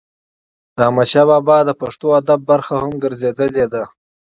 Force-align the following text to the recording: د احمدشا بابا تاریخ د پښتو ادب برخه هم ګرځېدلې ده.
د 0.75 0.77
احمدشا 0.87 1.23
بابا 1.29 1.57
تاریخ 1.59 1.67
د 1.69 1.71
پښتو 1.81 2.07
ادب 2.19 2.39
برخه 2.49 2.75
هم 2.81 2.91
ګرځېدلې 3.03 3.65
ده. 3.73 3.83